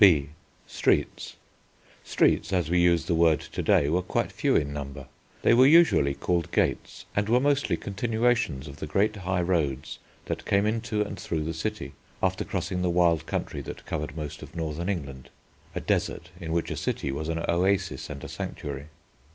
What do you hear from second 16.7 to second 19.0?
a city was an oasis and a sanctuary.